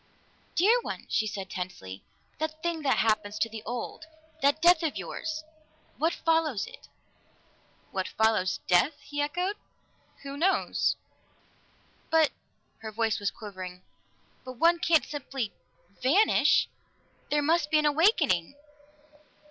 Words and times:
"Dear 0.55 0.81
one!" 0.81 1.05
she 1.09 1.27
said 1.27 1.51
tensely. 1.51 2.03
"That 2.39 2.63
thing 2.63 2.81
that 2.81 2.97
happens 2.97 3.37
to 3.37 3.47
the 3.47 3.61
old 3.67 4.05
that 4.41 4.59
death 4.59 4.81
of 4.81 4.95
yours! 4.97 5.43
What 5.99 6.11
follows 6.11 6.65
it?" 6.65 6.87
"What 7.91 8.07
follows 8.07 8.61
death?" 8.65 8.99
he 9.01 9.21
echoed. 9.21 9.57
"Who 10.23 10.37
knows?" 10.37 10.95
"But" 12.09 12.31
Her 12.79 12.91
voice 12.91 13.19
was 13.19 13.29
quivering. 13.29 13.83
"But 14.43 14.53
one 14.53 14.79
can't 14.79 15.05
simply 15.05 15.53
vanish! 16.01 16.67
There 17.29 17.43
must 17.43 17.69
be 17.69 17.77
an 17.77 17.85
awakening." 17.85 18.55